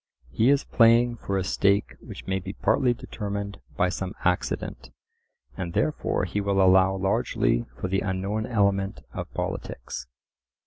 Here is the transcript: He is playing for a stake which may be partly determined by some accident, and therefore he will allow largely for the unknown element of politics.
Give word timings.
He 0.31 0.49
is 0.49 0.63
playing 0.63 1.17
for 1.17 1.37
a 1.37 1.43
stake 1.43 1.93
which 1.99 2.25
may 2.25 2.39
be 2.39 2.53
partly 2.53 2.91
determined 2.91 3.59
by 3.77 3.89
some 3.89 4.15
accident, 4.25 4.89
and 5.55 5.73
therefore 5.73 6.25
he 6.25 6.41
will 6.41 6.59
allow 6.59 6.95
largely 6.95 7.67
for 7.79 7.87
the 7.87 7.99
unknown 7.99 8.47
element 8.47 9.01
of 9.13 9.31
politics. 9.35 10.07